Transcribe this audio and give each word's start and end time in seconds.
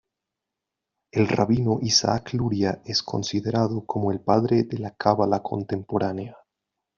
El 1.11 1.27
Rabino 1.27 1.77
Isaac 1.79 2.33
Luria 2.33 2.81
es 2.85 3.03
considerado 3.03 3.85
como 3.85 4.11
el 4.11 4.19
padre 4.19 4.63
de 4.63 4.79
la 4.79 4.95
Cábala 4.95 5.43
contemporánea. 5.43 6.37